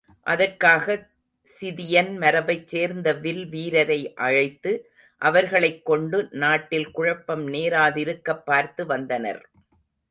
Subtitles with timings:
[0.25, 1.03] அதற்காகச்
[1.47, 4.71] சிதியன் மரபைச் சேர்ந்த வில் வீரரை அழைத்து,
[5.21, 9.43] அவர்களைக்கொண்டு நாட்டில் குழப்பம் நேராதிருக்கப் பார்த்து வந்தனர்.